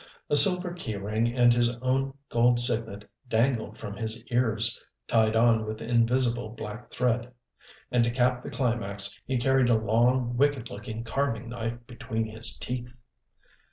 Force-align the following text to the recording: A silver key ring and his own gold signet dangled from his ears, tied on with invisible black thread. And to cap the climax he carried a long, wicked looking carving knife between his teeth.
A 0.31 0.35
silver 0.35 0.73
key 0.73 0.95
ring 0.95 1.31
and 1.37 1.53
his 1.53 1.75
own 1.77 2.15
gold 2.29 2.59
signet 2.59 3.07
dangled 3.29 3.77
from 3.77 3.97
his 3.97 4.25
ears, 4.31 4.81
tied 5.07 5.35
on 5.35 5.63
with 5.63 5.79
invisible 5.79 6.49
black 6.49 6.89
thread. 6.89 7.31
And 7.91 8.03
to 8.05 8.09
cap 8.09 8.41
the 8.41 8.49
climax 8.49 9.21
he 9.27 9.37
carried 9.37 9.69
a 9.69 9.75
long, 9.77 10.35
wicked 10.37 10.71
looking 10.71 11.03
carving 11.03 11.49
knife 11.49 11.85
between 11.85 12.25
his 12.25 12.57
teeth. 12.57 12.95